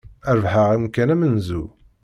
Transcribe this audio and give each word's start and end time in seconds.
Rebḥeɣ 0.35 0.67
amkan 0.75 1.09
amenzu. 1.15 1.63